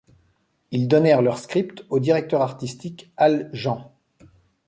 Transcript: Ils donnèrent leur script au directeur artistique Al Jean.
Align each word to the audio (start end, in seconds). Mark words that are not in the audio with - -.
Ils 0.71 0.87
donnèrent 0.87 1.21
leur 1.21 1.37
script 1.37 1.85
au 1.91 1.99
directeur 1.99 2.41
artistique 2.41 3.13
Al 3.17 3.51
Jean. 3.53 3.93